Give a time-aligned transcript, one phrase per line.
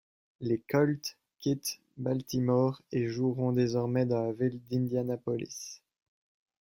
[0.39, 5.79] Les Colts quittent Baltimore et joueront désormais dans la ville d'Indianapolis.